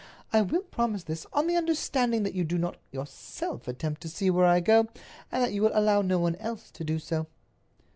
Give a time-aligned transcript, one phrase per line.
[0.33, 4.31] I will promise this on the understanding that you do not yourself attempt to see
[4.31, 4.87] where I go,
[5.31, 7.27] and that you will allow no one else to do so."